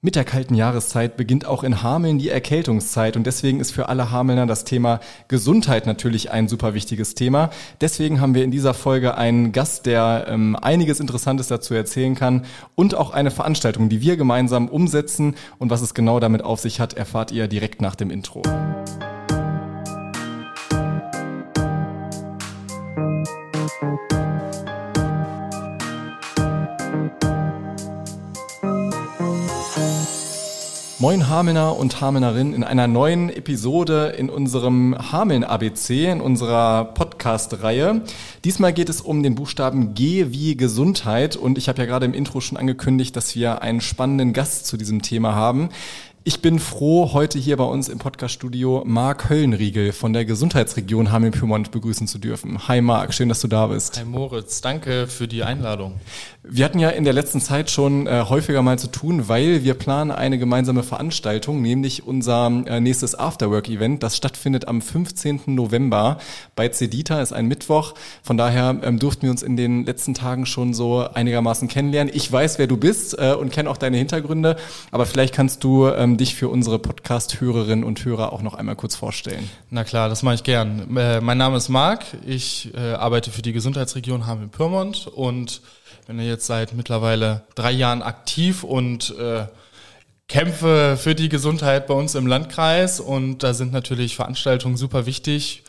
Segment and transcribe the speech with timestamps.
[0.00, 4.12] Mit der kalten Jahreszeit beginnt auch in Hameln die Erkältungszeit und deswegen ist für alle
[4.12, 7.50] Hamelner das Thema Gesundheit natürlich ein super wichtiges Thema.
[7.80, 12.44] Deswegen haben wir in dieser Folge einen Gast, der ähm, einiges Interessantes dazu erzählen kann
[12.76, 16.78] und auch eine Veranstaltung, die wir gemeinsam umsetzen und was es genau damit auf sich
[16.78, 18.42] hat, erfahrt ihr direkt nach dem Intro.
[31.00, 38.02] Moin Hamelner und Hamelnerin in einer neuen Episode in unserem Hameln ABC, in unserer Podcast-Reihe.
[38.44, 42.14] Diesmal geht es um den Buchstaben G wie Gesundheit und ich habe ja gerade im
[42.14, 45.70] Intro schon angekündigt, dass wir einen spannenden Gast zu diesem Thema haben.
[46.28, 51.70] Ich bin froh, heute hier bei uns im Podcaststudio Marc Höllenriegel von der Gesundheitsregion Hameln-Pyrmont
[51.70, 52.68] begrüßen zu dürfen.
[52.68, 53.98] Hi Marc, schön, dass du da bist.
[53.98, 55.94] Hi Moritz, danke für die Einladung.
[56.42, 59.72] Wir hatten ja in der letzten Zeit schon äh, häufiger mal zu tun, weil wir
[59.72, 65.42] planen eine gemeinsame Veranstaltung, nämlich unser äh, nächstes Afterwork-Event, das stattfindet am 15.
[65.46, 66.18] November
[66.54, 67.94] bei Cedita, ist ein Mittwoch.
[68.28, 72.12] Von daher ähm, durften wir uns in den letzten Tagen schon so einigermaßen kennenlernen.
[72.14, 74.56] Ich weiß, wer du bist äh, und kenne auch deine Hintergründe,
[74.90, 78.96] aber vielleicht kannst du ähm, dich für unsere Podcast-Hörerinnen und Hörer auch noch einmal kurz
[78.96, 79.48] vorstellen.
[79.70, 80.94] Na klar, das mache ich gern.
[80.94, 85.62] Äh, mein Name ist Marc, ich äh, arbeite für die Gesundheitsregion Hameln-Pyrmont und
[86.06, 89.46] bin jetzt seit mittlerweile drei Jahren aktiv und äh,
[90.28, 95.62] kämpfe für die Gesundheit bei uns im Landkreis und da sind natürlich Veranstaltungen super wichtig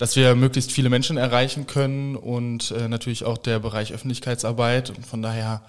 [0.00, 4.88] dass wir möglichst viele Menschen erreichen können und äh, natürlich auch der Bereich Öffentlichkeitsarbeit.
[4.88, 5.60] Und von daher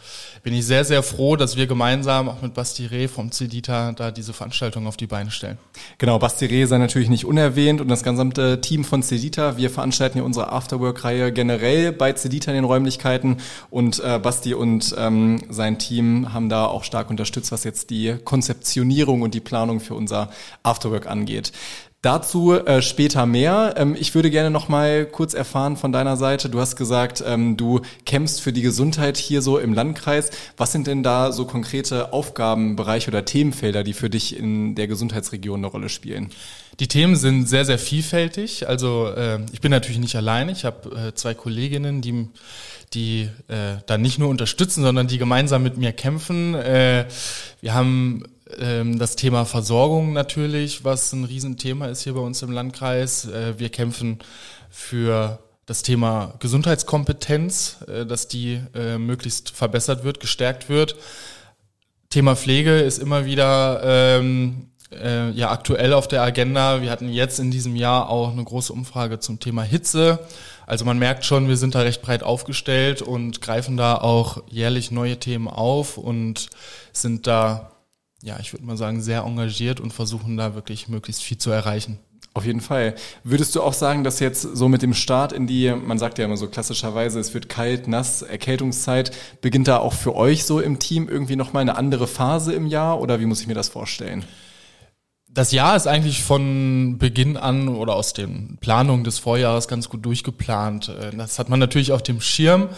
[0.41, 4.09] bin ich sehr, sehr froh, dass wir gemeinsam auch mit Basti Reh vom CEDITA da
[4.09, 5.57] diese Veranstaltung auf die Beine stellen.
[5.97, 9.57] Genau, Basti Reh sei natürlich nicht unerwähnt und das gesamte Team von CEDITA.
[9.57, 13.35] Wir veranstalten ja unsere Afterwork-Reihe generell bei CEDITA in den Räumlichkeiten
[13.69, 18.15] und äh, Basti und ähm, sein Team haben da auch stark unterstützt, was jetzt die
[18.23, 20.29] Konzeptionierung und die Planung für unser
[20.63, 21.51] Afterwork angeht.
[22.01, 23.75] Dazu äh, später mehr.
[23.77, 26.49] Ähm, ich würde gerne noch mal kurz erfahren von deiner Seite.
[26.49, 30.31] Du hast gesagt, ähm, du kämpfst für die Gesundheit hier so im Landkreis.
[30.57, 35.59] Was sind denn da so konkrete Aufgabenbereiche oder Themenfelder, die für dich in der Gesundheitsregion
[35.59, 36.31] eine Rolle spielen?
[36.79, 38.67] Die Themen sind sehr, sehr vielfältig.
[38.67, 40.49] Also äh, ich bin natürlich nicht allein.
[40.49, 42.29] Ich habe äh, zwei Kolleginnen, die
[42.93, 46.55] die äh, da nicht nur unterstützen, sondern die gemeinsam mit mir kämpfen.
[46.55, 47.05] Äh,
[47.61, 48.25] wir haben
[48.57, 53.25] das Thema Versorgung natürlich, was ein Riesenthema ist hier bei uns im Landkreis.
[53.25, 54.19] Äh, wir kämpfen
[54.69, 60.95] für das Thema Gesundheitskompetenz, äh, dass die äh, möglichst verbessert wird, gestärkt wird.
[62.09, 66.81] Thema Pflege ist immer wieder ähm, äh, ja aktuell auf der Agenda.
[66.81, 70.19] Wir hatten jetzt in diesem Jahr auch eine große Umfrage zum Thema Hitze.
[70.67, 74.91] Also man merkt schon, wir sind da recht breit aufgestellt und greifen da auch jährlich
[74.91, 76.49] neue Themen auf und
[76.91, 77.71] sind da
[78.21, 81.99] ja, ich würde mal sagen, sehr engagiert und versuchen da wirklich möglichst viel zu erreichen.
[82.33, 82.95] Auf jeden Fall.
[83.25, 86.23] Würdest du auch sagen, dass jetzt so mit dem Start in die, man sagt ja
[86.23, 89.11] immer so klassischerweise, es wird kalt, nass, Erkältungszeit,
[89.41, 93.01] beginnt da auch für euch so im Team irgendwie nochmal eine andere Phase im Jahr
[93.01, 94.23] oder wie muss ich mir das vorstellen?
[95.33, 100.05] Das Jahr ist eigentlich von Beginn an oder aus den Planungen des Vorjahres ganz gut
[100.05, 100.89] durchgeplant.
[100.89, 102.69] Äh, das hat man natürlich auf dem Schirm.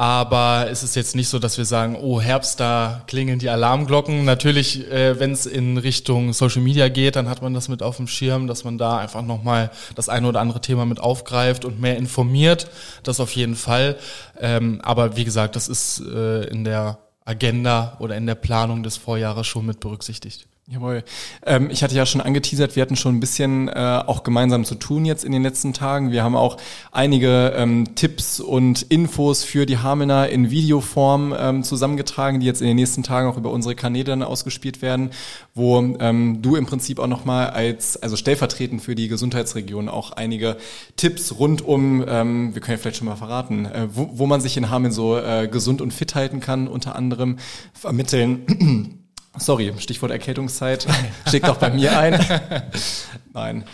[0.00, 4.24] Aber es ist jetzt nicht so, dass wir sagen, oh Herbst, da klingeln die Alarmglocken.
[4.24, 7.96] Natürlich, äh, wenn es in Richtung Social Media geht, dann hat man das mit auf
[7.96, 11.80] dem Schirm, dass man da einfach nochmal das eine oder andere Thema mit aufgreift und
[11.80, 12.70] mehr informiert.
[13.02, 13.96] Das auf jeden Fall.
[14.38, 18.96] Ähm, aber wie gesagt, das ist äh, in der Agenda oder in der Planung des
[18.96, 20.46] Vorjahres schon mit berücksichtigt.
[20.70, 21.02] Jawohl.
[21.46, 24.74] Ähm, ich hatte ja schon angeteasert, wir hatten schon ein bisschen äh, auch gemeinsam zu
[24.74, 26.12] tun jetzt in den letzten Tagen.
[26.12, 26.58] Wir haben auch
[26.92, 32.66] einige ähm, Tipps und Infos für die Hamelner in Videoform ähm, zusammengetragen, die jetzt in
[32.66, 35.08] den nächsten Tagen auch über unsere Kanäle dann ausgespielt werden,
[35.54, 40.58] wo ähm, du im Prinzip auch nochmal als, also stellvertretend für die Gesundheitsregion auch einige
[40.96, 44.42] Tipps rund um, ähm, wir können ja vielleicht schon mal verraten, äh, wo, wo man
[44.42, 47.38] sich in Hameln so äh, gesund und fit halten kann, unter anderem
[47.72, 48.98] vermitteln.
[49.36, 50.86] Sorry, Stichwort Erkältungszeit.
[51.30, 52.18] Schickt auch bei mir ein.
[53.32, 53.64] Nein.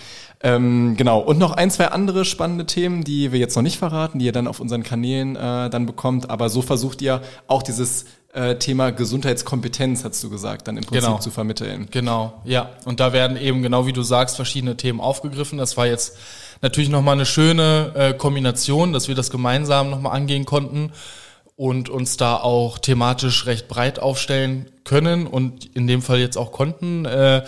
[0.43, 1.21] Ähm, genau.
[1.21, 4.33] Und noch ein, zwei andere spannende Themen, die wir jetzt noch nicht verraten, die ihr
[4.33, 6.29] dann auf unseren Kanälen äh, dann bekommt.
[6.29, 11.09] Aber so versucht ihr auch dieses äh, Thema Gesundheitskompetenz, hast du gesagt, dann im Prinzip
[11.09, 11.19] genau.
[11.19, 11.89] zu vermitteln.
[11.91, 12.71] Genau, ja.
[12.85, 15.57] Und da werden eben, genau wie du sagst, verschiedene Themen aufgegriffen.
[15.57, 16.19] Das war jetzt
[16.61, 20.93] natürlich nochmal eine schöne äh, Kombination, dass wir das gemeinsam nochmal angehen konnten
[21.57, 26.53] und uns da auch thematisch recht breit aufstellen können und in dem Fall jetzt auch
[26.53, 27.05] konnten.
[27.05, 27.45] Äh,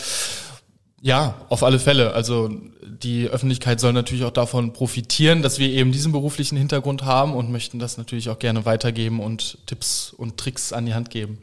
[1.03, 2.15] ja, auf alle Fälle.
[2.15, 2.51] Also
[2.83, 7.51] die Öffentlichkeit soll natürlich auch davon profitieren, dass wir eben diesen beruflichen Hintergrund haben und
[7.51, 11.39] möchten das natürlich auch gerne weitergeben und Tipps und Tricks an die Hand geben.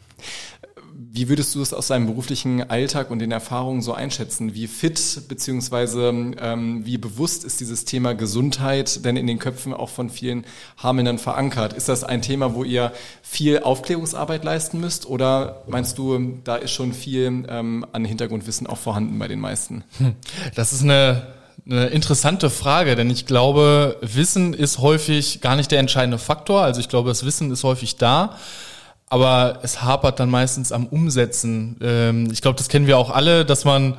[0.95, 4.53] Wie würdest du es aus deinem beruflichen Alltag und den Erfahrungen so einschätzen?
[4.53, 9.89] Wie fit beziehungsweise ähm, wie bewusst ist dieses Thema Gesundheit denn in den Köpfen auch
[9.89, 10.45] von vielen
[10.77, 11.73] Hamelnern verankert?
[11.73, 12.91] Ist das ein Thema, wo ihr
[13.21, 18.77] viel Aufklärungsarbeit leisten müsst oder meinst du, da ist schon viel ähm, an Hintergrundwissen auch
[18.77, 19.83] vorhanden bei den meisten?
[19.97, 20.15] Hm,
[20.55, 21.27] das ist eine
[21.65, 26.61] eine interessante Frage, denn ich glaube, Wissen ist häufig gar nicht der entscheidende Faktor.
[26.61, 28.37] Also ich glaube, das Wissen ist häufig da
[29.13, 31.77] aber es hapert dann meistens am Umsetzen.
[31.83, 33.95] Ähm, ich glaube, das kennen wir auch alle, dass man,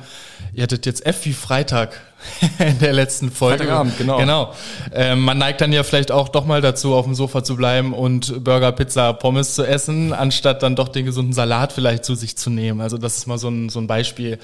[0.51, 2.01] ihr hattet jetzt F wie Freitag
[2.59, 3.59] in der letzten Folge.
[3.59, 4.17] Freitagabend, genau.
[4.17, 4.53] Genau.
[4.93, 7.93] Ähm, man neigt dann ja vielleicht auch doch mal dazu, auf dem Sofa zu bleiben
[7.93, 12.37] und Burger, Pizza, Pommes zu essen, anstatt dann doch den gesunden Salat vielleicht zu sich
[12.37, 12.81] zu nehmen.
[12.81, 14.37] Also das ist mal so ein, so ein Beispiel.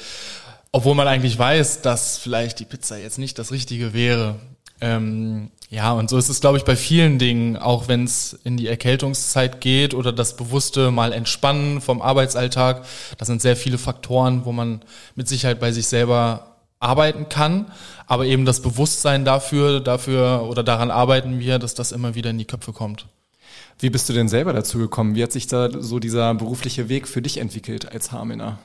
[0.71, 4.35] Obwohl man eigentlich weiß, dass vielleicht die Pizza jetzt nicht das Richtige wäre.
[4.81, 8.57] Ähm, ja, und so ist es, glaube ich, bei vielen Dingen, auch wenn es in
[8.57, 12.83] die Erkältungszeit geht oder das bewusste Mal entspannen vom Arbeitsalltag.
[13.17, 14.81] Das sind sehr viele Faktoren, wo man
[15.15, 17.71] mit Sicherheit bei sich selber arbeiten kann,
[18.05, 22.37] aber eben das Bewusstsein dafür, dafür oder daran arbeiten wir, dass das immer wieder in
[22.37, 23.05] die Köpfe kommt.
[23.79, 25.15] Wie bist du denn selber dazu gekommen?
[25.15, 28.59] Wie hat sich da so dieser berufliche Weg für dich entwickelt als Harminer?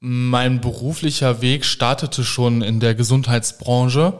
[0.00, 4.18] Mein beruflicher Weg startete schon in der Gesundheitsbranche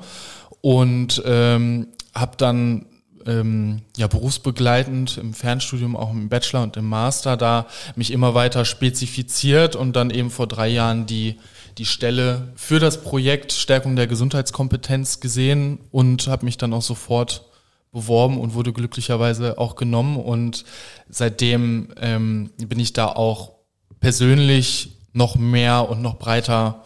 [0.67, 2.87] und ähm, habe dann
[3.25, 8.65] ähm, ja berufsbegleitend im Fernstudium, auch im Bachelor und im Master, da mich immer weiter
[8.65, 11.39] spezifiziert und dann eben vor drei Jahren die
[11.79, 17.45] die Stelle für das Projekt Stärkung der Gesundheitskompetenz gesehen und habe mich dann auch sofort
[17.93, 20.65] beworben und wurde glücklicherweise auch genommen und
[21.09, 23.53] seitdem ähm, bin ich da auch
[24.01, 26.83] persönlich noch mehr und noch breiter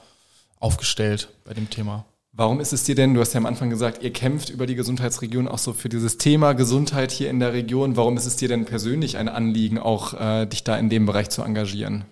[0.58, 2.04] aufgestellt bei dem Thema.
[2.32, 4.76] Warum ist es dir denn, du hast ja am Anfang gesagt, ihr kämpft über die
[4.76, 7.96] Gesundheitsregion auch so für dieses Thema Gesundheit hier in der Region.
[7.96, 11.30] Warum ist es dir denn persönlich ein Anliegen, auch äh, dich da in dem Bereich
[11.30, 12.04] zu engagieren?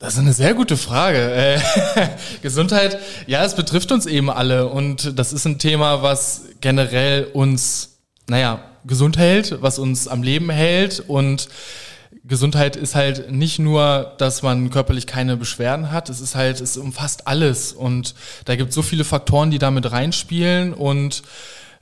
[0.00, 1.32] Das ist eine sehr gute Frage.
[1.32, 1.60] Äh,
[2.42, 2.98] Gesundheit,
[3.28, 8.60] ja, es betrifft uns eben alle und das ist ein Thema, was generell uns, naja,
[8.86, 11.48] gesund hält, was uns am Leben hält und
[12.24, 16.76] Gesundheit ist halt nicht nur, dass man körperlich keine Beschwerden hat, es ist halt, es
[16.76, 17.72] umfasst alles.
[17.72, 18.14] Und
[18.44, 20.74] da gibt es so viele Faktoren, die damit reinspielen.
[20.74, 21.22] Und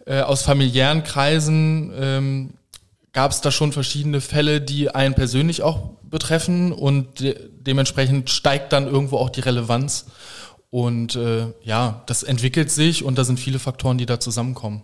[0.06, 2.54] äh, aus familiären Kreisen ähm,
[3.12, 6.72] gab es da schon verschiedene Fälle, die einen persönlich auch betreffen.
[6.72, 7.36] Und de
[7.66, 10.06] dementsprechend steigt dann irgendwo auch die Relevanz.
[10.70, 14.82] Und äh, ja, das entwickelt sich und da sind viele Faktoren, die da zusammenkommen.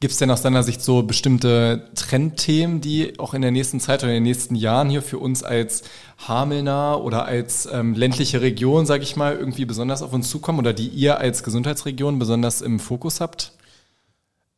[0.00, 4.04] Gibt es denn aus deiner Sicht so bestimmte Trendthemen, die auch in der nächsten Zeit
[4.04, 5.82] oder in den nächsten Jahren hier für uns als
[6.28, 10.72] Hamelner oder als ähm, ländliche Region, sage ich mal, irgendwie besonders auf uns zukommen oder
[10.72, 13.54] die ihr als Gesundheitsregion besonders im Fokus habt?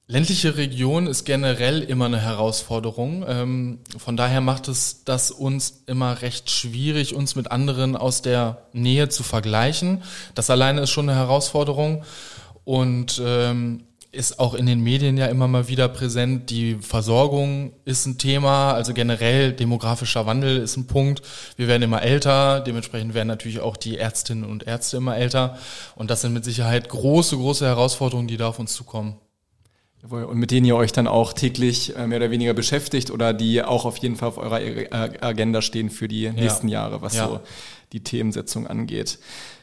[0.06, 3.24] Ländliche Region ist generell immer eine Herausforderung.
[3.26, 8.66] Ähm, von daher macht es das uns immer recht schwierig, uns mit anderen aus der
[8.74, 10.02] Nähe zu vergleichen.
[10.34, 12.02] Das alleine ist schon eine Herausforderung.
[12.64, 16.50] Und ähm, ist auch in den Medien ja immer mal wieder präsent.
[16.50, 21.22] Die Versorgung ist ein Thema, also generell demografischer Wandel ist ein Punkt.
[21.56, 25.58] Wir werden immer älter, dementsprechend werden natürlich auch die Ärztinnen und Ärzte immer älter.
[25.94, 29.16] Und das sind mit Sicherheit große, große Herausforderungen, die da auf uns zukommen.
[30.02, 33.32] Jawohl, und mit denen ihr euch dann auch täglich äh, mehr oder weniger beschäftigt oder
[33.34, 34.60] die auch auf jeden Fall auf eurer
[35.20, 36.80] Agenda stehen für die nächsten ja.
[36.80, 37.28] Jahre, was ja.
[37.28, 37.40] so
[37.92, 39.18] die Themensetzung angeht.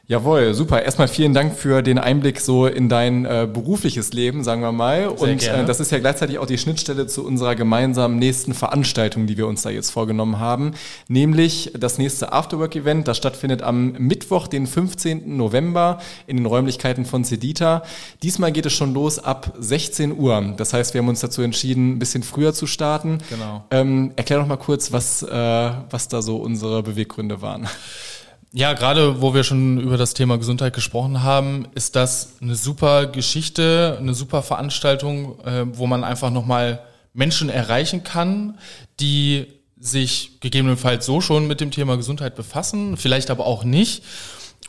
[0.10, 0.84] Jawohl, super.
[0.84, 5.02] Erstmal vielen Dank für den Einblick so in dein äh, berufliches Leben, sagen wir mal.
[5.02, 9.28] Sehr und äh, das ist ja gleichzeitig auch die Schnittstelle zu unserer gemeinsamen nächsten Veranstaltung,
[9.28, 10.76] die wir uns da jetzt vorgenommen haben,
[11.10, 13.06] nämlich das nächste Afterwork-Event.
[13.06, 15.36] Das stattfindet am Mittwoch, den 15.
[15.36, 17.84] November in den Räumlichkeiten von Cedita.
[18.24, 20.54] Diesmal geht es schon los ab 16 Uhr.
[20.56, 23.18] Das heißt, wir haben uns dazu entschieden, ein bisschen früher zu starten.
[23.30, 23.66] Genau.
[23.72, 27.68] Ähm, erklär doch mal kurz, was, äh, was da so unsere Beweggründe waren.
[28.54, 33.06] Ja, gerade wo wir schon über das Thema Gesundheit gesprochen haben, ist das eine super
[33.06, 36.82] Geschichte, eine super Veranstaltung, äh, wo man einfach nochmal
[37.14, 38.58] Menschen erreichen kann,
[39.00, 39.48] die
[39.80, 44.04] sich gegebenenfalls so schon mit dem Thema Gesundheit befassen, vielleicht aber auch nicht.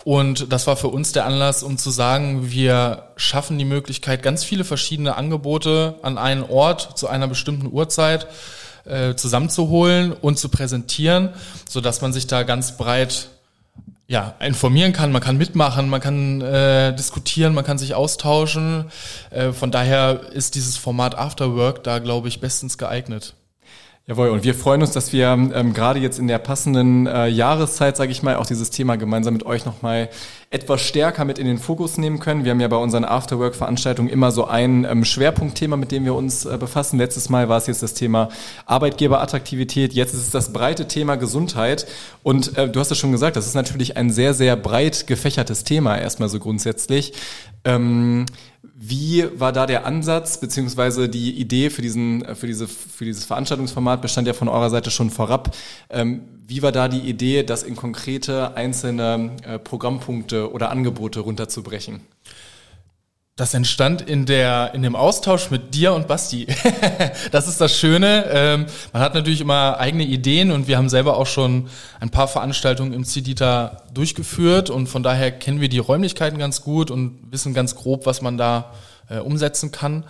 [0.05, 4.45] Und das war für uns der Anlass, um zu sagen, wir schaffen die Möglichkeit, ganz
[4.45, 8.27] viele verschiedene Angebote an einen Ort zu einer bestimmten Uhrzeit
[8.85, 11.31] äh, zusammenzuholen und zu präsentieren,
[11.69, 13.29] so dass man sich da ganz breit
[14.11, 18.87] ja, informieren kann, man kann mitmachen, man kann äh, diskutieren, man kann sich austauschen.
[19.31, 23.35] Äh, von daher ist dieses Format Afterwork da, glaube ich, bestens geeignet.
[24.07, 27.99] Jawohl, und wir freuen uns, dass wir ähm, gerade jetzt in der passenden äh, Jahreszeit,
[27.99, 30.09] sage ich mal, auch dieses Thema gemeinsam mit euch nochmal
[30.51, 32.45] etwas stärker mit in den Fokus nehmen können.
[32.45, 36.47] Wir haben ja bei unseren Afterwork-Veranstaltungen immer so ein ähm, Schwerpunktthema, mit dem wir uns
[36.47, 36.99] äh, befassen.
[36.99, 38.31] Letztes Mal war es jetzt das Thema
[38.65, 41.87] Arbeitgeberattraktivität, jetzt ist es das breite Thema Gesundheit.
[42.23, 45.65] Und äh, du hast es schon gesagt, das ist natürlich ein sehr, sehr breit gefächertes
[45.65, 47.13] Thema erstmal so grundsätzlich.
[47.65, 48.25] Ähm,
[48.63, 53.27] wie war da der Ansatz, beziehungsweise die Idee für, diesen, äh, für, diese, für dieses
[53.27, 55.55] Veranstaltungsformat bestand ja von eurer Seite schon vorab.
[55.91, 62.01] Ähm, wie war da die Idee, das in konkrete einzelne äh, Programmpunkte oder Angebote runterzubrechen?
[63.37, 66.47] Das entstand in der in dem Austausch mit dir und Basti.
[67.33, 68.25] das ist das Schöne.
[68.33, 71.69] Ähm, man hat natürlich immer eigene Ideen und wir haben selber auch schon
[72.01, 76.91] ein paar Veranstaltungen im CIDITA durchgeführt und von daher kennen wir die Räumlichkeiten ganz gut
[76.91, 78.73] und wissen ganz grob, was man da
[79.11, 80.05] äh, umsetzen kann.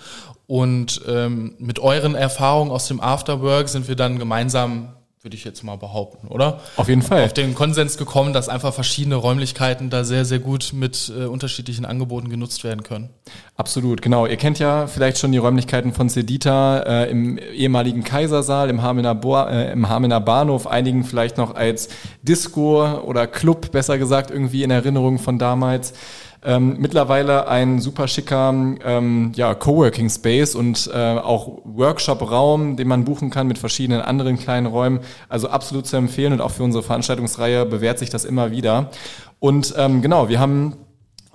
[0.47, 5.65] Und ähm, mit euren Erfahrungen aus dem Afterwork sind wir dann gemeinsam würde ich jetzt
[5.65, 6.61] mal behaupten, oder?
[6.77, 7.25] Auf jeden Fall.
[7.25, 11.85] Auf den Konsens gekommen, dass einfach verschiedene Räumlichkeiten da sehr, sehr gut mit äh, unterschiedlichen
[11.85, 13.11] Angeboten genutzt werden können.
[13.57, 14.27] Absolut, genau.
[14.27, 19.17] Ihr kennt ja vielleicht schon die Räumlichkeiten von Sedita äh, im ehemaligen Kaisersaal, im Hamener,
[19.17, 21.89] Bo äh, im Hamener Bahnhof, einigen vielleicht noch als
[22.23, 25.95] Disco oder Club, besser gesagt, irgendwie in Erinnerung von damals.
[26.45, 28.50] Ähm, mittlerweile ein super schicker
[28.85, 34.38] ähm, ja, Coworking Space und äh, auch Workshop-Raum, den man buchen kann mit verschiedenen anderen
[34.38, 35.00] kleinen Räumen.
[35.28, 38.90] Also absolut zu empfehlen und auch für unsere Veranstaltungsreihe bewährt sich das immer wieder.
[39.40, 40.76] Und ähm, genau, wir haben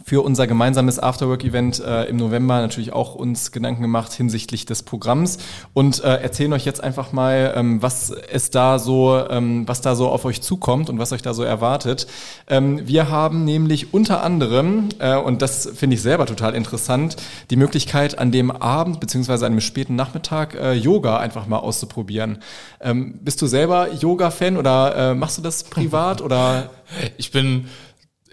[0.04, 5.38] für unser gemeinsames Afterwork-Event äh, im November natürlich auch uns Gedanken gemacht hinsichtlich des Programms
[5.74, 9.96] und äh, erzählen euch jetzt einfach mal, ähm, was es da so, ähm, was da
[9.96, 12.08] so auf euch zukommt und was euch da so erwartet.
[12.48, 17.16] Ähm, wir haben nämlich unter anderem, äh, und das finde ich selber total interessant,
[17.50, 22.40] die Möglichkeit an dem Abend beziehungsweise an einem späten Nachmittag äh, Yoga einfach mal auszuprobieren.
[22.82, 26.70] Ähm, bist du selber Yoga-Fan oder äh, machst du das privat oder?
[27.18, 27.68] Ich bin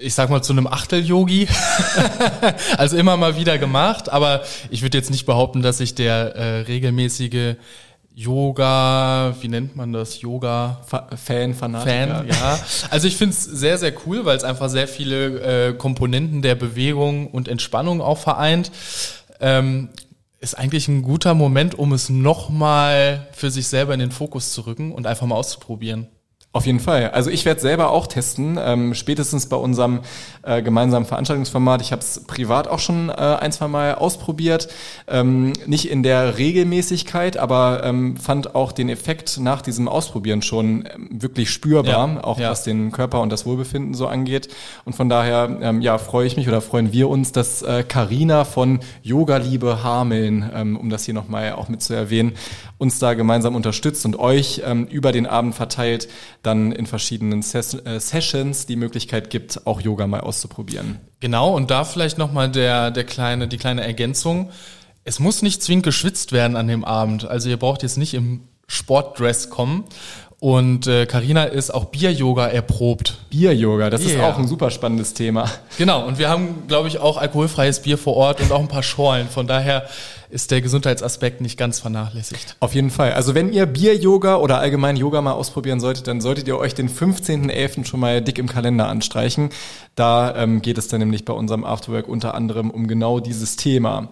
[0.01, 1.49] ich sag mal, zu einem Achtel-Yogi.
[2.77, 6.61] also immer mal wieder gemacht, aber ich würde jetzt nicht behaupten, dass ich der äh,
[6.63, 7.57] regelmäßige
[8.15, 10.21] Yoga, wie nennt man das?
[10.21, 12.17] Yoga Fan, Fanatiker.
[12.17, 12.59] Fan, ja.
[12.91, 16.55] Also ich finde es sehr, sehr cool, weil es einfach sehr viele äh, Komponenten der
[16.55, 18.73] Bewegung und Entspannung auch vereint.
[19.41, 19.91] Ähm,
[20.41, 24.63] ist eigentlich ein guter Moment, um es nochmal für sich selber in den Fokus zu
[24.63, 26.09] rücken und einfach mal auszuprobieren.
[26.53, 27.11] Auf jeden Fall.
[27.11, 30.01] Also ich werde selber auch testen, ähm, spätestens bei unserem
[30.43, 31.81] äh, gemeinsamen Veranstaltungsformat.
[31.81, 34.67] Ich habe es privat auch schon äh, ein, zwei Mal ausprobiert.
[35.07, 40.89] Ähm, nicht in der Regelmäßigkeit, aber ähm, fand auch den Effekt nach diesem Ausprobieren schon
[40.93, 42.51] ähm, wirklich spürbar, ja, auch ja.
[42.51, 44.49] was den Körper und das Wohlbefinden so angeht.
[44.85, 48.45] Und von daher ähm, ja, freue ich mich oder freuen wir uns, dass Karina äh,
[48.45, 52.33] von Yoga Liebe Hameln, ähm, um das hier nochmal auch mit zu erwähnen,
[52.79, 56.09] uns da gemeinsam unterstützt und euch ähm, über den Abend verteilt
[56.43, 60.99] dann in verschiedenen Ses äh, Sessions die Möglichkeit gibt, auch Yoga mal auszuprobieren.
[61.21, 64.51] Genau, und da vielleicht nochmal der, der kleine, die kleine Ergänzung.
[65.05, 67.27] Es muss nicht zwingend geschwitzt werden an dem Abend.
[67.27, 69.85] Also ihr braucht jetzt nicht im Sportdress kommen.
[70.41, 73.19] Und Karina äh, ist auch Bier-Yoga erprobt.
[73.29, 74.11] Bier-Yoga, das yeah.
[74.11, 75.51] ist auch ein super spannendes Thema.
[75.77, 78.83] Genau, und wir haben, glaube ich, auch alkoholfreies Bier vor Ort und auch ein paar
[78.83, 79.29] Schorlen.
[79.29, 79.87] Von daher
[80.31, 82.57] ist der Gesundheitsaspekt nicht ganz vernachlässigt.
[82.61, 83.13] Auf jeden Fall.
[83.13, 86.89] Also wenn ihr Bier-Yoga oder allgemein Yoga mal ausprobieren solltet, dann solltet ihr euch den
[86.89, 87.85] 15.11.
[87.85, 89.51] schon mal dick im Kalender anstreichen.
[89.95, 94.09] Da ähm, geht es dann nämlich bei unserem Afterwork unter anderem um genau dieses Thema.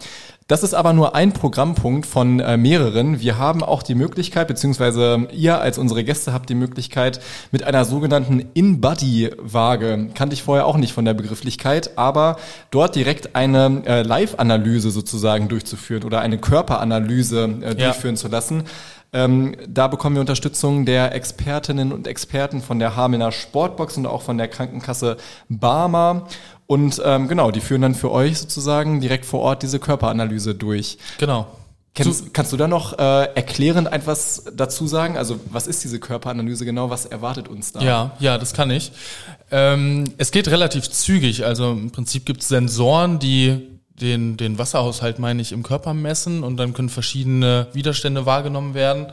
[0.49, 3.21] Das ist aber nur ein Programmpunkt von äh, mehreren.
[3.21, 7.21] Wir haben auch die Möglichkeit, beziehungsweise ihr als unsere Gäste habt die Möglichkeit,
[7.53, 12.39] mit einer sogenannten In-Body-Waage, kannte ich vorher auch nicht von der Begrifflichkeit, aber
[12.71, 18.21] dort direkt eine äh, Live-Analyse sozusagen durchzuführen oder eine Körperanalyse äh, durchführen ja.
[18.21, 18.65] zu lassen.
[19.13, 24.23] Ähm, da bekommen wir Unterstützung der Expertinnen und Experten von der Hamelner Sportbox und auch
[24.23, 26.27] von der Krankenkasse Barmer.
[26.67, 30.99] Und ähm, genau, die führen dann für euch sozusagen direkt vor Ort diese Körperanalyse durch.
[31.19, 31.47] Genau.
[31.95, 35.17] Kennst, kannst du da noch äh, erklärend etwas dazu sagen?
[35.17, 36.91] Also was ist diese Körperanalyse genau?
[36.91, 37.81] Was erwartet uns da?
[37.81, 38.93] Ja, ja, das kann ich.
[39.51, 41.45] Ähm, es geht relativ zügig.
[41.45, 46.43] Also im Prinzip gibt es Sensoren, die den, den Wasserhaushalt, meine ich, im Körper messen
[46.43, 49.09] und dann können verschiedene Widerstände wahrgenommen werden.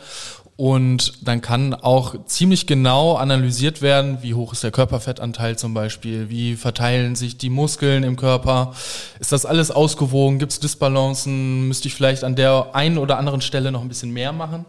[0.58, 6.30] Und dann kann auch ziemlich genau analysiert werden, wie hoch ist der Körperfettanteil zum Beispiel,
[6.30, 8.74] wie verteilen sich die Muskeln im Körper,
[9.20, 13.42] ist das alles ausgewogen, gibt es Disbalancen, müsste ich vielleicht an der einen oder anderen
[13.42, 14.66] Stelle noch ein bisschen mehr machen.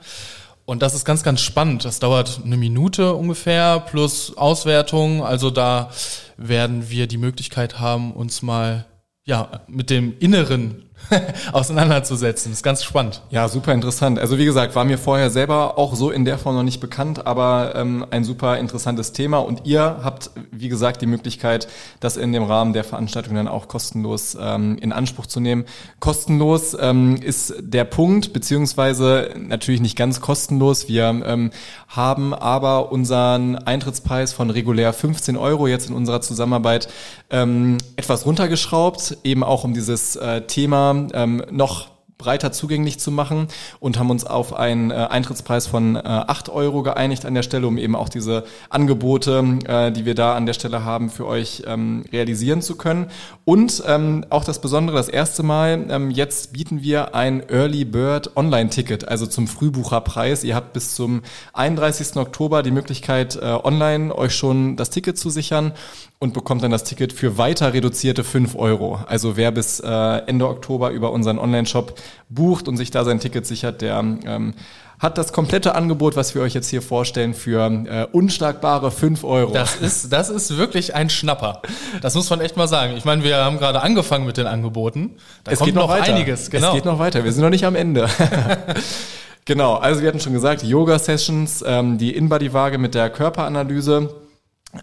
[0.64, 1.84] Und das ist ganz, ganz spannend.
[1.84, 5.24] Das dauert eine Minute ungefähr plus Auswertung.
[5.24, 5.90] Also da
[6.36, 8.84] werden wir die Möglichkeit haben, uns mal
[9.26, 10.85] ja, mit dem inneren
[11.52, 12.50] auseinanderzusetzen.
[12.50, 13.22] Das ist ganz spannend.
[13.30, 14.18] Ja, super interessant.
[14.18, 17.26] Also wie gesagt, war mir vorher selber auch so in der Form noch nicht bekannt,
[17.26, 19.38] aber ähm, ein super interessantes Thema.
[19.38, 21.68] Und ihr habt, wie gesagt, die Möglichkeit,
[22.00, 25.64] das in dem Rahmen der Veranstaltung dann auch kostenlos ähm, in Anspruch zu nehmen.
[26.00, 30.88] Kostenlos ähm, ist der Punkt, beziehungsweise natürlich nicht ganz kostenlos.
[30.88, 31.50] Wir ähm,
[31.88, 36.88] haben aber unseren Eintrittspreis von regulär 15 Euro jetzt in unserer Zusammenarbeit
[37.30, 43.48] ähm, etwas runtergeschraubt, eben auch um dieses äh, Thema ähm, noch breiter zugänglich zu machen
[43.78, 47.66] und haben uns auf einen äh, Eintrittspreis von äh, 8 Euro geeinigt an der Stelle,
[47.66, 51.64] um eben auch diese Angebote, äh, die wir da an der Stelle haben, für euch
[51.66, 53.10] ähm, realisieren zu können.
[53.44, 58.34] Und ähm, auch das Besondere, das erste Mal, ähm, jetzt bieten wir ein Early Bird
[58.36, 60.42] Online-Ticket, also zum Frühbucherpreis.
[60.42, 62.16] Ihr habt bis zum 31.
[62.16, 65.72] Oktober die Möglichkeit, äh, online euch schon das Ticket zu sichern
[66.18, 69.00] und bekommt dann das Ticket für weiter reduzierte 5 Euro.
[69.06, 69.88] Also wer bis äh,
[70.26, 71.94] Ende Oktober über unseren Online-Shop
[72.28, 74.54] bucht und sich da sein Ticket sichert, der ähm,
[74.98, 79.52] hat das komplette Angebot, was wir euch jetzt hier vorstellen, für äh, unschlagbare 5 Euro.
[79.52, 81.60] Das ist, das ist wirklich ein Schnapper.
[82.00, 82.94] Das muss man echt mal sagen.
[82.96, 85.16] Ich meine, wir haben gerade angefangen mit den Angeboten.
[85.44, 86.14] Da es kommt geht noch, noch weiter.
[86.14, 86.50] einiges.
[86.50, 86.68] Genau.
[86.68, 87.24] Es geht noch weiter.
[87.24, 88.08] Wir sind noch nicht am Ende.
[89.44, 94.14] genau, also wir hatten schon gesagt, Yoga-Sessions, ähm, die In-Body-Waage mit der Körperanalyse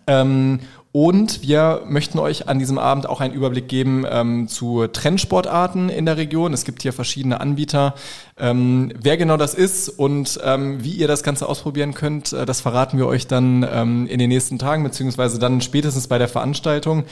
[0.05, 0.59] ähm,
[0.93, 6.05] und wir möchten euch an diesem Abend auch einen Überblick geben ähm, zu Trendsportarten in
[6.05, 6.53] der Region.
[6.53, 7.95] Es gibt hier verschiedene Anbieter.
[8.37, 12.61] Ähm, wer genau das ist und ähm, wie ihr das Ganze ausprobieren könnt, äh, das
[12.61, 17.05] verraten wir euch dann ähm, in den nächsten Tagen, beziehungsweise dann spätestens bei der Veranstaltung.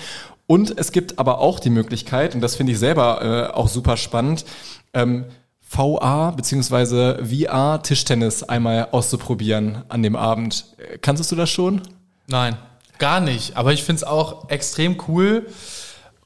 [0.45, 3.97] Und es gibt aber auch die Möglichkeit, und das finde ich selber äh, auch super
[3.97, 4.45] spannend,
[4.93, 5.25] ähm,
[5.67, 7.25] VA bzw.
[7.25, 10.65] VR Tischtennis einmal auszuprobieren an dem Abend.
[10.77, 11.81] Äh, kannst du das schon?
[12.27, 12.57] Nein.
[13.01, 13.57] Gar nicht.
[13.57, 15.47] Aber ich finde es auch extrem cool,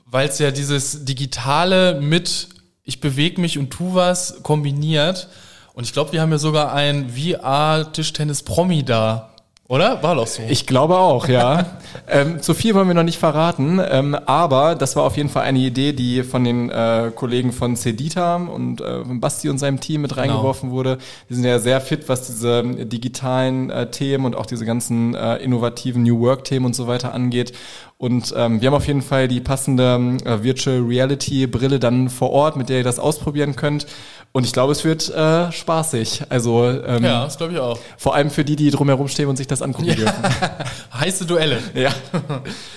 [0.05, 2.49] weil es ja dieses Digitale mit
[2.83, 5.29] ich bewege mich und tu was kombiniert.
[5.73, 9.34] Und ich glaube, wir haben ja sogar ein VR-Tischtennis-Promi da.
[9.67, 10.03] Oder?
[10.03, 10.43] War doch so.
[10.47, 11.65] Ich glaube auch, ja.
[12.07, 15.41] ähm, zu viel wollen wir noch nicht verraten, ähm, aber das war auf jeden Fall
[15.41, 19.79] eine Idee, die von den äh, Kollegen von Cedita und äh, von Basti und seinem
[19.79, 20.21] Team mit genau.
[20.21, 20.77] reingeworfen genau.
[20.77, 20.97] wurde.
[21.29, 25.37] Die sind ja sehr fit, was diese digitalen äh, Themen und auch diese ganzen äh,
[25.37, 27.53] innovativen New Work-Themen und so weiter angeht.
[27.97, 32.31] Und ähm, wir haben auf jeden Fall die passende äh, Virtual Reality Brille dann vor
[32.31, 33.87] Ort, mit der ihr das ausprobieren könnt.
[34.33, 36.23] Und ich glaube, es wird äh, spaßig.
[36.27, 37.79] Also ähm, ja, das glaube ich auch.
[37.97, 39.95] Vor allem für die, die drumherum stehen und sich das angucken ja.
[39.95, 40.23] dürfen.
[40.99, 41.59] Heiße Duelle.
[41.73, 41.89] Ja,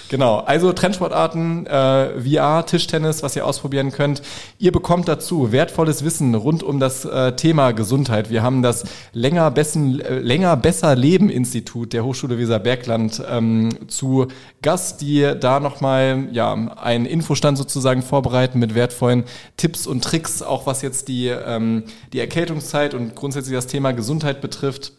[0.08, 0.38] genau.
[0.38, 4.22] Also Trendsportarten, äh, VR, Tischtennis, was ihr ausprobieren könnt.
[4.60, 8.30] Ihr bekommt dazu wertvolles Wissen rund um das äh, Thema Gesundheit.
[8.30, 14.28] Wir haben das länger, bessen, äh, länger besser Leben Institut der Hochschule Weserbergland ähm, zu
[14.62, 19.24] Gast, die da nochmal ja, einen Infostand sozusagen vorbereiten mit wertvollen
[19.56, 24.40] Tipps und Tricks, auch was jetzt die ähm, die Erkältungszeit und grundsätzlich das Thema Gesundheit
[24.40, 24.92] betrifft.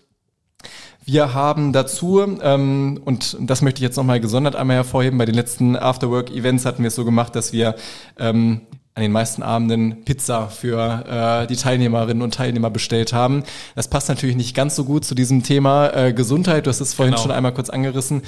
[1.05, 5.33] Wir haben dazu, ähm, und das möchte ich jetzt nochmal gesondert einmal hervorheben, bei den
[5.33, 7.75] letzten Afterwork-Events hatten wir es so gemacht, dass wir
[8.19, 8.61] ähm,
[8.99, 11.05] an den meisten Abenden Pizza für
[11.43, 13.43] äh, die Teilnehmerinnen und Teilnehmer bestellt haben.
[13.73, 16.65] Das passt natürlich nicht ganz so gut zu diesem Thema äh, Gesundheit.
[16.65, 17.23] Du hast es vorhin genau.
[17.23, 18.23] schon einmal kurz angerissen.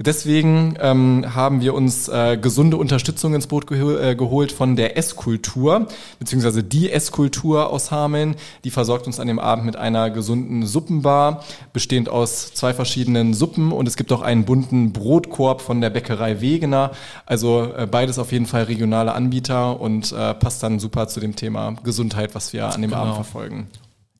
[0.00, 4.98] Deswegen ähm, haben wir uns äh, gesunde Unterstützung ins Boot gehol äh, geholt von der
[4.98, 5.86] Esskultur,
[6.18, 8.34] beziehungsweise die Esskultur aus Hameln.
[8.64, 13.70] Die versorgt uns an dem Abend mit einer gesunden Suppenbar, bestehend aus zwei verschiedenen Suppen
[13.70, 16.90] und es gibt auch einen bunten Brotkorb von der Bäckerei Wegener.
[17.26, 21.36] Also äh, beides auf jeden Fall regionale Anbieter und äh, passt dann super zu dem
[21.36, 23.02] Thema Gesundheit, was wir an dem genau.
[23.02, 23.68] Abend verfolgen.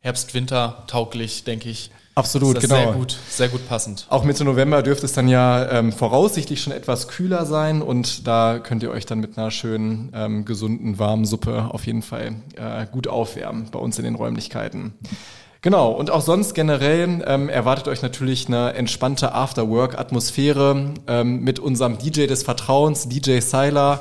[0.00, 1.90] Herbst, Winter tauglich, denke ich.
[2.14, 2.76] Absolut, genau.
[2.76, 4.06] Sehr gut, sehr gut passend.
[4.08, 8.58] Auch Mitte November dürfte es dann ja ähm, voraussichtlich schon etwas kühler sein und da
[8.58, 12.86] könnt ihr euch dann mit einer schönen, ähm, gesunden, warmen Suppe auf jeden Fall äh,
[12.90, 14.94] gut aufwärmen bei uns in den Räumlichkeiten.
[15.60, 21.98] Genau, und auch sonst generell ähm, erwartet euch natürlich eine entspannte After-Work-Atmosphäre ähm, mit unserem
[21.98, 24.00] DJ des Vertrauens, DJ Sylar.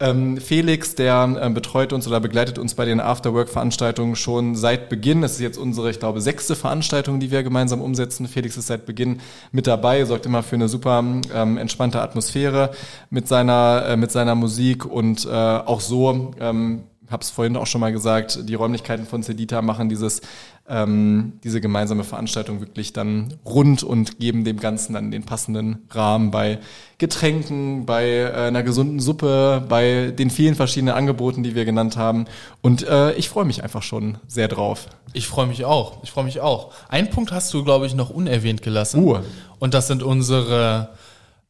[0.00, 5.22] Ähm, Felix, der ähm, betreut uns oder begleitet uns bei den Afterwork-Veranstaltungen schon seit Beginn.
[5.22, 8.28] Das ist jetzt unsere, ich glaube, sechste Veranstaltung, die wir gemeinsam umsetzen.
[8.28, 11.00] Felix ist seit Beginn mit dabei, sorgt immer für eine super
[11.34, 12.70] ähm, entspannte Atmosphäre
[13.10, 17.66] mit seiner, äh, mit seiner Musik und äh, auch so ähm, habe es vorhin auch
[17.66, 20.20] schon mal gesagt, die Räumlichkeiten von Cedita machen dieses,
[20.68, 26.30] ähm, diese gemeinsame Veranstaltung wirklich dann rund und geben dem Ganzen dann den passenden Rahmen
[26.30, 26.58] bei
[26.98, 32.26] Getränken, bei äh, einer gesunden Suppe, bei den vielen verschiedenen Angeboten, die wir genannt haben.
[32.60, 34.88] Und äh, ich freue mich einfach schon sehr drauf.
[35.14, 36.02] Ich freue mich auch.
[36.02, 36.72] Ich freue mich auch.
[36.88, 39.02] Ein Punkt hast du, glaube ich, noch unerwähnt gelassen.
[39.02, 39.18] Uh.
[39.58, 40.90] Und das sind unsere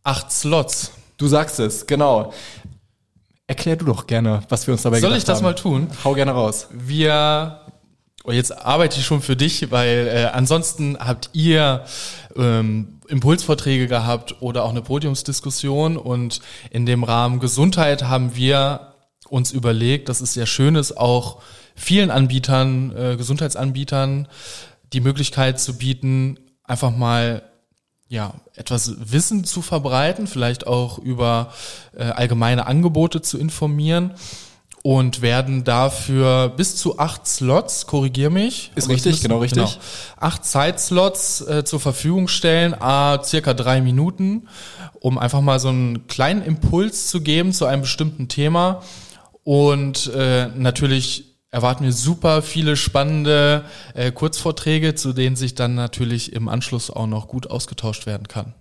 [0.05, 0.93] acht Slots.
[1.17, 2.33] Du sagst es, genau.
[3.49, 5.45] Erklär du doch gerne, was wir uns dabei Soll ich das haben.
[5.45, 5.89] mal tun?
[6.05, 6.69] Hau gerne raus.
[6.71, 7.63] Wir
[8.25, 11.85] oh, jetzt arbeite ich schon für dich, weil äh, ansonsten habt ihr
[12.37, 18.93] ähm, Impulsvorträge gehabt oder auch eine Podiumsdiskussion und in dem Rahmen Gesundheit haben wir
[19.31, 21.41] uns überlegt, dass es sehr schön ist, auch
[21.75, 24.29] vielen Anbietern, äh, Gesundheitsanbietern
[24.93, 27.48] die Möglichkeit zu bieten, einfach mal
[28.09, 31.53] ja, etwas Wissen zu verbreiten, vielleicht auch über
[31.97, 34.15] äh, allgemeine Angebote zu informieren
[34.83, 38.71] und werden dafür bis zu acht Slots, korrigier mich.
[38.75, 39.65] Ist richtig, müssen, genau richtig.
[39.65, 39.83] Genau,
[40.17, 44.49] acht Zeitslots äh, zur Verfügung stellen, a circa drei Minuten,
[45.01, 48.83] um einfach mal so einen kleinen Impuls zu geben zu einem bestimmten Thema.
[49.45, 56.33] Und äh, natürlich erwarten wir super viele spannende äh, Kurzvorträge, zu denen sich dann natürlich
[56.33, 58.55] im Anschluss auch noch gut ausgetauscht werden kann.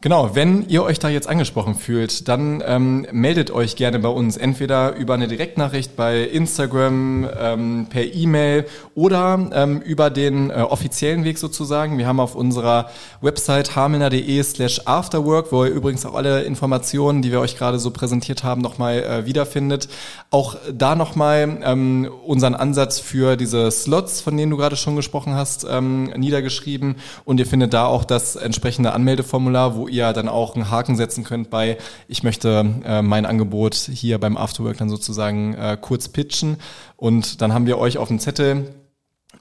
[0.00, 4.36] Genau, wenn ihr euch da jetzt angesprochen fühlt, dann ähm, meldet euch gerne bei uns,
[4.36, 11.24] entweder über eine Direktnachricht bei Instagram, ähm, per E-Mail oder ähm, über den äh, offiziellen
[11.24, 11.98] Weg sozusagen.
[11.98, 12.90] Wir haben auf unserer
[13.22, 17.90] Website hamelner.de slash afterwork, wo ihr übrigens auch alle Informationen, die wir euch gerade so
[17.90, 19.88] präsentiert haben, nochmal äh, wiederfindet.
[20.30, 25.34] Auch da nochmal ähm, unseren Ansatz für diese Slots, von denen du gerade schon gesprochen
[25.34, 26.98] hast, ähm, niedergeschrieben.
[27.24, 31.24] Und ihr findet da auch das entsprechende Anmeldeformular, wo ihr dann auch einen Haken setzen
[31.24, 36.56] könnt bei, ich möchte äh, mein Angebot hier beim Afterwork dann sozusagen äh, kurz pitchen.
[36.96, 38.74] Und dann haben wir euch auf dem Zettel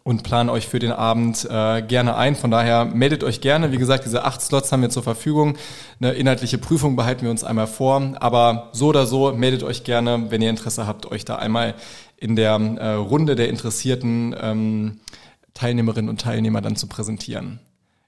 [0.04, 2.36] und planen euch für den Abend äh, gerne ein.
[2.36, 3.74] Von daher meldet euch gerne.
[3.74, 5.58] Wie gesagt, diese acht Slots haben wir zur Verfügung.
[6.00, 8.16] Eine inhaltliche Prüfung behalten wir uns einmal vor.
[8.22, 11.76] Aber so oder so meldet euch gerne, wenn ihr Interesse habt, euch da einmal
[12.16, 15.00] in der äh, Runde der interessierten ähm,
[15.54, 17.60] Teilnehmerinnen und Teilnehmer dann zu präsentieren.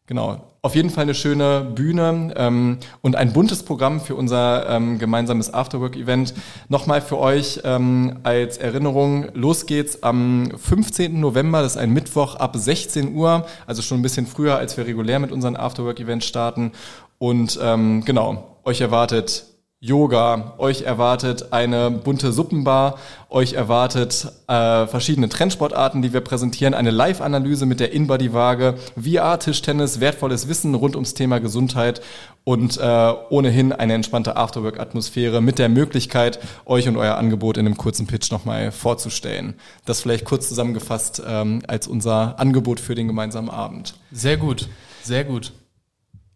[0.09, 0.41] Genau.
[0.63, 5.53] Auf jeden Fall eine schöne Bühne ähm, und ein buntes Programm für unser ähm, gemeinsames
[5.53, 6.33] Afterwork-Event.
[6.67, 11.19] Nochmal für euch ähm, als Erinnerung, los geht's am 15.
[11.19, 14.87] November, das ist ein Mittwoch ab 16 Uhr, also schon ein bisschen früher, als wir
[14.87, 16.71] regulär mit unseren Afterwork-Events starten.
[17.19, 19.45] Und ähm, genau, euch erwartet
[19.81, 26.91] Yoga, euch erwartet eine bunte Suppenbar, euch erwartet äh, verschiedene Trendsportarten, die wir präsentieren, eine
[26.91, 32.01] Live-Analyse mit der InBody-Waage, VR-Tischtennis, wertvolles Wissen rund ums Thema Gesundheit
[32.43, 37.77] und äh, ohnehin eine entspannte Afterwork-Atmosphäre mit der Möglichkeit, euch und euer Angebot in einem
[37.77, 39.53] kurzen Pitch nochmal vorzustellen.
[39.85, 43.93] Das vielleicht kurz zusammengefasst ähm, als unser Angebot für den gemeinsamen Abend.
[44.11, 44.67] Sehr gut,
[45.03, 45.53] sehr gut.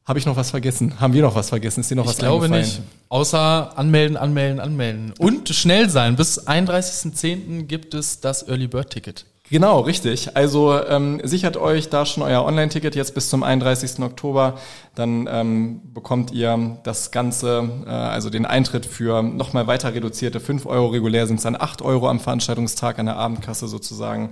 [0.05, 0.99] Habe ich noch was vergessen?
[0.99, 1.79] Haben wir noch was vergessen?
[1.79, 2.81] Ist dir noch ich was glaube nicht.
[3.07, 5.13] Außer anmelden, anmelden, anmelden.
[5.17, 6.17] Und schnell sein.
[6.17, 7.63] Bis 31.10.
[7.63, 9.25] gibt es das Early Bird Ticket.
[9.49, 10.35] Genau, richtig.
[10.35, 13.99] Also ähm, sichert euch da schon euer Online-Ticket jetzt bis zum 31.
[13.99, 14.55] Oktober.
[14.95, 20.65] Dann ähm, bekommt ihr das Ganze, äh, also den Eintritt für nochmal weiter reduzierte 5
[20.65, 20.87] Euro.
[20.87, 24.31] Regulär sind es dann 8 Euro am Veranstaltungstag an der Abendkasse sozusagen.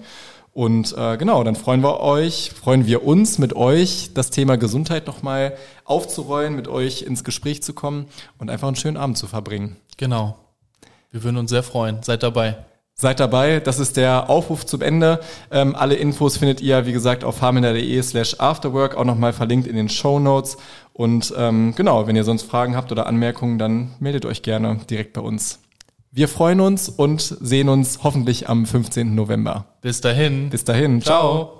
[0.54, 5.08] Und äh, genau, dann freuen wir euch, freuen wir uns mit euch, das Thema Gesundheit
[5.08, 9.78] nochmal aufzurollen, mit euch ins Gespräch zu kommen und einfach einen schönen Abend zu verbringen.
[9.96, 10.38] Genau.
[11.12, 12.04] Wir würden uns sehr freuen.
[12.04, 12.58] Seid dabei.
[12.94, 15.22] Seid dabei, das ist der Aufruf zum Ende.
[15.50, 19.76] Ähm, alle Infos findet ihr, wie gesagt, auf harmender.de slash afterwork, auch nochmal verlinkt in
[19.76, 20.58] den Show Notes.
[20.94, 25.14] Und ähm, genau, wenn ihr sonst Fragen habt oder Anmerkungen, dann meldet euch gerne direkt
[25.14, 25.61] bei uns.
[26.13, 29.15] Wir freuen uns und sehen uns hoffentlich am 15.
[29.15, 29.65] November.
[29.80, 30.50] Bis dahin.
[30.50, 31.02] Bis dahin.
[31.02, 31.21] Ciao.
[31.21, 31.58] Ciao.